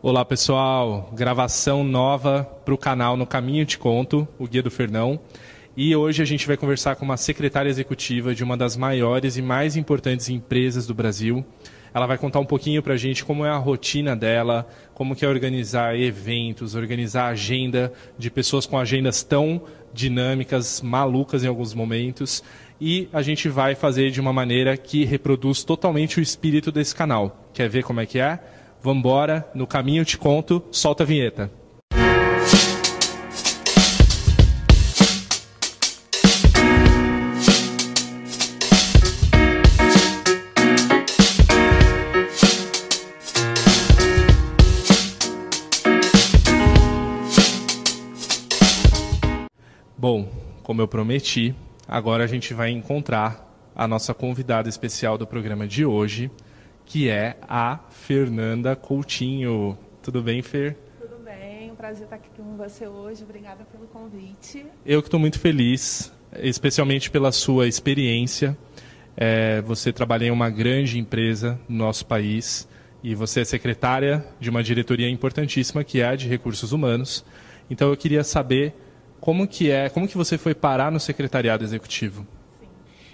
[0.00, 5.18] Olá pessoal, gravação nova para o canal No Caminho Te Conto, o Guia do Fernão.
[5.76, 9.42] E hoje a gente vai conversar com uma secretária executiva de uma das maiores e
[9.42, 11.44] mais importantes empresas do Brasil.
[11.92, 15.24] Ela vai contar um pouquinho para a gente como é a rotina dela, como que
[15.24, 19.60] é organizar eventos, organizar agenda de pessoas com agendas tão
[19.92, 22.44] dinâmicas, malucas em alguns momentos.
[22.80, 27.48] E a gente vai fazer de uma maneira que reproduz totalmente o espírito desse canal.
[27.52, 28.38] Quer ver como é que é?
[28.82, 31.50] Vambora, no caminho te conto, solta a vinheta.
[49.96, 50.28] Bom,
[50.62, 51.52] como eu prometi,
[51.86, 56.30] agora a gente vai encontrar a nossa convidada especial do programa de hoje,
[56.88, 59.76] que é a Fernanda Coutinho.
[60.02, 60.74] Tudo bem, Fer?
[60.98, 63.22] Tudo bem, um prazer estar aqui com você hoje.
[63.22, 64.64] Obrigada pelo convite.
[64.86, 68.56] Eu que estou muito feliz, especialmente pela sua experiência.
[69.14, 72.66] É, você trabalha em uma grande empresa no nosso país
[73.04, 77.22] e você é secretária de uma diretoria importantíssima que é a de recursos humanos.
[77.68, 78.72] Então eu queria saber
[79.20, 82.26] como que é, como que você foi parar no secretariado executivo?
[82.58, 82.68] Sim.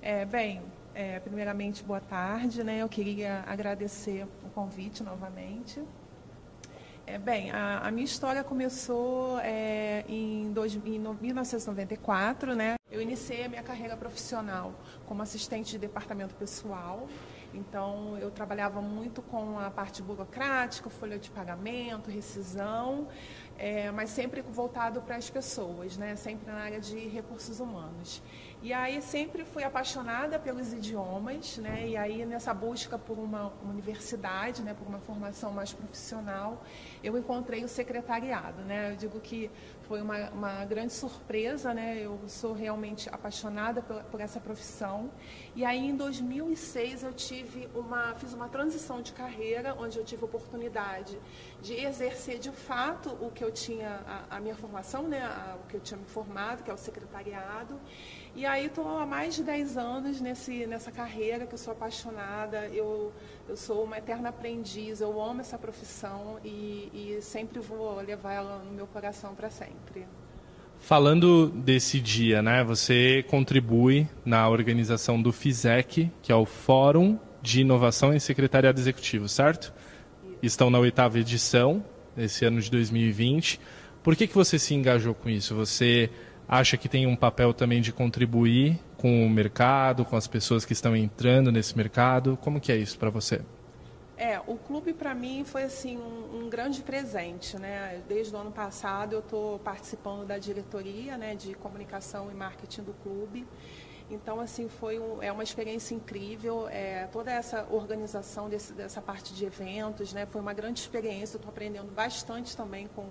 [0.00, 0.60] É, bem,
[0.96, 2.64] é, primeiramente, boa tarde.
[2.64, 2.78] Né?
[2.78, 5.82] Eu queria agradecer o convite novamente.
[7.06, 12.54] É, bem, a, a, minha história começou é, em, dois, em 1994.
[12.54, 12.76] Né?
[12.90, 14.72] Eu iniciei a minha carreira profissional
[15.04, 17.06] como assistente de departamento pessoal.
[17.52, 23.06] Então, eu trabalhava muito com a parte burocrática, folha de pagamento, rescisão,
[23.58, 26.16] é, mas sempre voltado para as pessoas, né?
[26.16, 28.22] sempre na área de recursos humanos.
[28.62, 31.86] E aí sempre fui apaixonada pelos idiomas, né?
[31.86, 34.74] E aí nessa busca por uma, universidade, né?
[34.74, 36.64] Por uma formação mais profissional,
[37.00, 38.92] eu encontrei o secretariado, né?
[38.92, 39.50] Eu digo que
[39.82, 41.98] foi uma, uma grande surpresa, né?
[42.00, 45.10] Eu sou realmente apaixonada por, por, essa profissão.
[45.54, 50.24] E aí em 2006 eu tive uma, fiz uma transição de carreira, onde eu tive
[50.24, 51.16] oportunidade
[51.60, 55.22] de exercer de fato o que eu tinha, a, a minha formação, né?
[55.22, 57.78] A, o que eu tinha me formado, que é o secretariado.
[58.34, 62.66] E aí estou há mais de 10 anos nesse, nessa carreira que eu sou apaixonada,
[62.68, 63.12] eu,
[63.48, 68.58] eu sou uma eterna aprendiz, eu amo essa profissão e, e sempre vou levar ela
[68.58, 70.06] no meu coração para sempre.
[70.78, 77.62] Falando desse dia, né, você contribui na organização do FISEC, que é o Fórum de
[77.62, 79.72] Inovação em Secretariado Executivo, certo?
[80.42, 81.82] Estão na oitava edição,
[82.16, 83.60] esse ano de 2020.
[84.02, 85.54] Por que, que você se engajou com isso?
[85.54, 86.10] Você
[86.48, 90.72] acha que tem um papel também de contribuir com o mercado, com as pessoas que
[90.72, 92.38] estão entrando nesse mercado?
[92.40, 93.40] Como que é isso para você?
[94.16, 98.00] É, o clube para mim foi assim um, um, grande presente, né?
[98.08, 102.94] Desde o ano passado eu estou participando da diretoria, né, de comunicação e marketing do
[103.02, 103.46] clube.
[104.10, 106.68] Então assim foi um, é uma experiência incrível.
[106.68, 111.36] É, toda essa organização desse, dessa parte de eventos, né, foi uma grande experiência.
[111.36, 113.06] Estou aprendendo bastante também com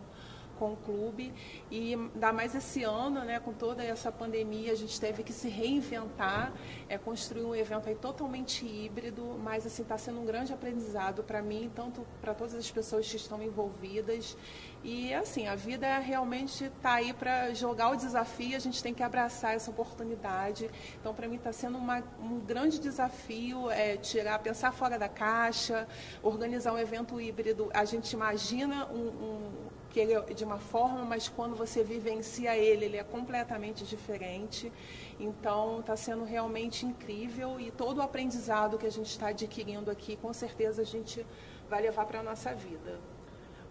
[0.57, 1.33] com o clube
[1.69, 5.49] e ainda mais esse ano, né, com toda essa pandemia, a gente teve que se
[5.49, 6.53] reinventar,
[6.89, 11.41] é, construir um evento aí totalmente híbrido, mas assim está sendo um grande aprendizado para
[11.41, 14.37] mim, tanto para todas as pessoas que estão envolvidas
[14.83, 18.93] e assim a vida é realmente está aí para jogar o desafio, a gente tem
[18.93, 20.69] que abraçar essa oportunidade.
[20.99, 25.87] Então para mim está sendo uma, um grande desafio é, tirar, pensar fora da caixa,
[26.21, 27.69] organizar um evento híbrido.
[27.73, 29.51] A gente imagina um, um
[29.95, 34.69] que ele é de uma forma, mas quando você vivencia ele, ele é completamente diferente.
[35.17, 40.17] Então, está sendo realmente incrível e todo o aprendizado que a gente está adquirindo aqui,
[40.17, 41.25] com certeza a gente
[41.69, 42.99] vai levar para a nossa vida.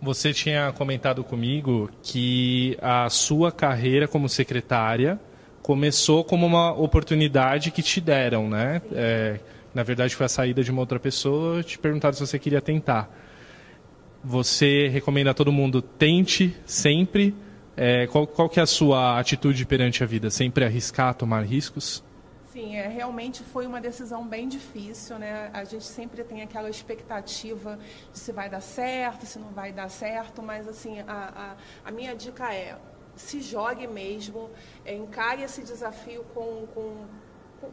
[0.00, 5.20] Você tinha comentado comigo que a sua carreira como secretária
[5.60, 8.80] começou como uma oportunidade que te deram, né?
[8.92, 9.40] É,
[9.74, 13.10] na verdade, foi a saída de uma outra pessoa, te perguntaram se você queria tentar
[14.24, 17.34] você recomenda a todo mundo tente sempre.
[17.76, 20.30] É, qual, qual que é a sua atitude perante a vida?
[20.30, 22.02] Sempre arriscar, tomar riscos?
[22.52, 25.50] Sim, é, realmente foi uma decisão bem difícil, né?
[25.52, 27.78] A gente sempre tem aquela expectativa
[28.12, 31.90] de se vai dar certo, se não vai dar certo, mas assim, a, a, a
[31.90, 32.78] minha dica é
[33.16, 34.50] se jogue mesmo,
[34.84, 37.06] é, encare esse desafio com, com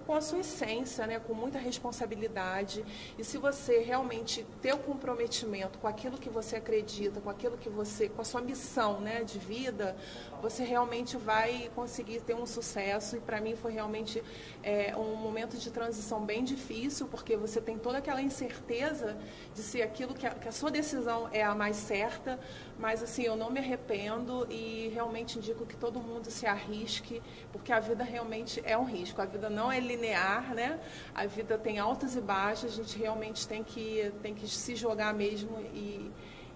[0.06, 2.84] com a sua essência, né, com muita responsabilidade.
[3.18, 7.70] E se você realmente ter o comprometimento com aquilo que você acredita, com aquilo que
[7.70, 9.96] você, com a sua missão, né, de vida,
[10.42, 13.18] você realmente vai conseguir ter um sucesso.
[13.18, 14.24] E para mim foi realmente
[14.64, 19.18] é, um momento de transição bem difícil, porque você tem toda aquela incerteza
[19.54, 22.40] de se aquilo que a, que a sua decisão é a mais certa.
[22.80, 27.22] Mas assim, eu não me arrependo e realmente indico que todo mundo se arrisque,
[27.52, 29.22] porque a vida realmente é um risco.
[29.22, 30.80] A vida não é linear, né?
[31.14, 35.14] A vida tem altas e baixas, a gente realmente tem que, tem que se jogar
[35.14, 36.12] mesmo e,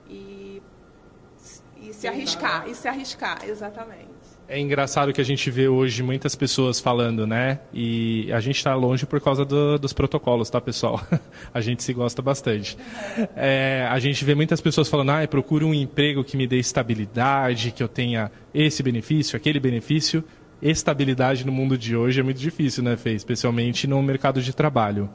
[0.08, 0.62] e,
[1.78, 2.68] e se arriscar.
[2.68, 4.36] E se arriscar, exatamente.
[4.48, 7.62] É engraçado que a gente vê hoje muitas pessoas falando, né?
[7.74, 11.02] E a gente está longe por causa do, dos protocolos, tá, pessoal?
[11.52, 12.78] a gente se gosta bastante.
[13.36, 17.72] É, a gente vê muitas pessoas falando, ah, procuro um emprego que me dê estabilidade,
[17.72, 20.24] que eu tenha esse benefício, aquele benefício
[20.70, 23.14] estabilidade no mundo de hoje é muito difícil, né, Fê?
[23.14, 25.10] Especialmente no mercado de trabalho.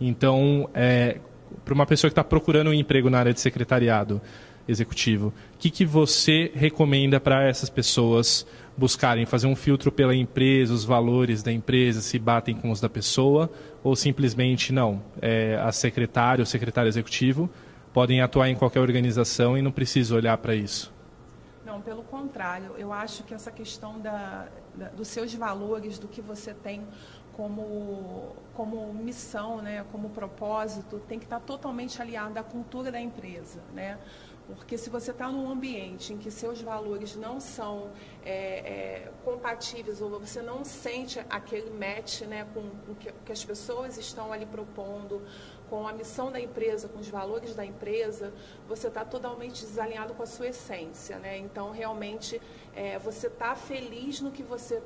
[0.00, 1.18] Então, é,
[1.64, 4.20] para uma pessoa que está procurando um emprego na área de secretariado
[4.66, 8.46] executivo, o que, que você recomenda para essas pessoas
[8.76, 9.26] buscarem?
[9.26, 13.50] Fazer um filtro pela empresa, os valores da empresa se batem com os da pessoa,
[13.82, 15.02] ou simplesmente não?
[15.20, 17.50] É, a secretária ou secretário executivo
[17.92, 20.93] podem atuar em qualquer organização e não precisa olhar para isso?
[21.74, 26.22] Não, pelo contrário, eu acho que essa questão da, da, dos seus valores, do que
[26.22, 26.86] você tem
[27.32, 33.60] como, como missão, né, como propósito, tem que estar totalmente alinhado à cultura da empresa.
[33.72, 33.98] Né?
[34.46, 37.90] Porque se você está num ambiente em que seus valores não são
[38.24, 43.42] é, é, compatíveis ou você não sente aquele match né, com o que, que, as
[43.42, 45.22] pessoas estão ali propondo,
[45.68, 48.32] com a missão da empresa, com os valores da empresa,
[48.68, 51.18] você está totalmente desalinhado com a sua essência.
[51.18, 51.38] Né?
[51.38, 52.40] Então, realmente,
[52.74, 54.82] é, você está feliz no que você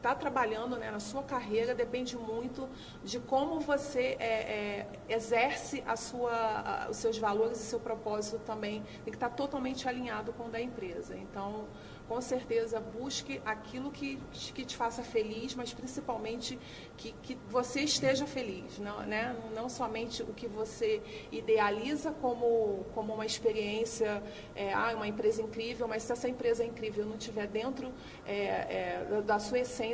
[0.00, 2.68] está trabalhando né, na sua carreira depende muito
[3.04, 8.38] de como você é, é, exerce a sua, a, os seus valores e seu propósito
[8.40, 8.82] também.
[9.04, 11.16] Tem que estar tá totalmente alinhado com o da empresa.
[11.16, 11.66] Então,
[12.10, 14.18] com certeza busque aquilo que,
[14.52, 16.58] que te faça feliz, mas principalmente
[16.96, 19.36] que, que você esteja feliz, não, né?
[19.54, 21.00] não somente o que você
[21.30, 24.20] idealiza como, como uma experiência,
[24.56, 27.92] é, ah, uma empresa incrível, mas se essa empresa é incrível não estiver dentro
[28.26, 29.89] é, é, da sua essência,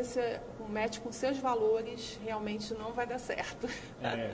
[0.60, 3.69] um match com seus valores, realmente não vai dar certo.
[4.02, 4.31] É.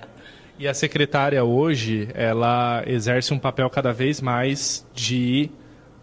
[0.58, 5.50] E a secretária hoje, ela exerce um papel cada vez mais de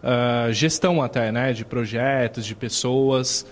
[0.02, 3.46] uh, gestão até, né, de projetos, de pessoas.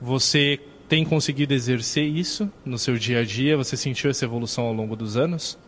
[0.00, 0.58] Você
[0.88, 3.56] tem conseguido exercer isso no seu dia a dia?
[3.56, 5.58] Você sentiu essa evolução ao longo dos anos?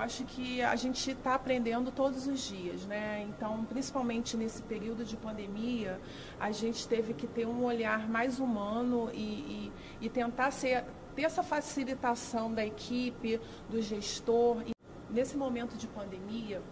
[0.00, 3.22] Acho que a gente está aprendendo todos os dias, né?
[3.28, 6.00] Então, principalmente nesse período de pandemia,
[6.40, 11.24] a gente teve que ter um olhar mais humano e, e, e tentar ser, ter
[11.24, 13.38] essa facilitação da equipe,
[13.68, 14.62] do gestor.
[14.66, 14.72] E
[15.10, 16.62] nesse momento de pandemia,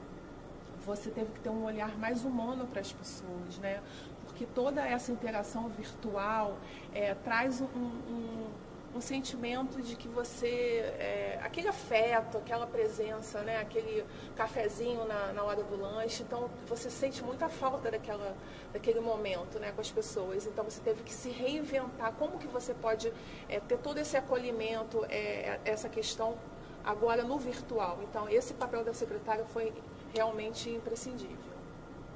[0.86, 3.82] você teve que ter um olhar mais humano para as pessoas, né?
[4.24, 6.56] Porque toda essa interação virtual
[6.94, 8.46] é, traz um, um,
[8.94, 13.58] um, sentimento de que você, é, aquele afeto, aquela presença, né?
[13.58, 14.04] Aquele
[14.36, 18.36] cafezinho na, na hora do lanche, então você sente muita falta daquela,
[18.72, 19.72] daquele momento, né?
[19.72, 20.46] Com as pessoas.
[20.46, 22.12] Então você teve que se reinventar.
[22.14, 23.12] Como que você pode
[23.48, 26.36] é, ter todo esse acolhimento, é, essa questão
[26.84, 27.98] agora no virtual?
[28.02, 29.72] Então esse papel da secretária foi
[30.14, 31.36] realmente imprescindível.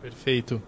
[0.00, 0.60] Perfeito.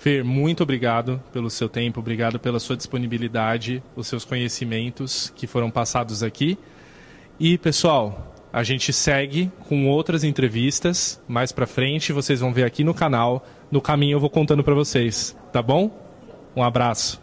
[0.00, 5.70] Fer, muito obrigado pelo seu tempo, obrigado pela sua disponibilidade, os seus conhecimentos que foram
[5.70, 6.58] passados aqui.
[7.38, 12.82] E, pessoal, a gente segue com outras entrevistas mais para frente, vocês vão ver aqui
[12.82, 13.46] no canal.
[13.70, 15.90] No caminho eu vou contando para vocês, tá bom?
[16.56, 17.20] Um abraço.